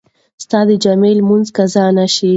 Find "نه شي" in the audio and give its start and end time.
1.97-2.29